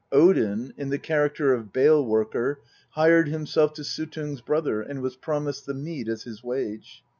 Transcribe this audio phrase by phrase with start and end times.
[0.11, 2.59] Odin, in the character of Bale worker,
[2.89, 7.03] hired himself to Suttung's brother, and was promised the mead as his wage.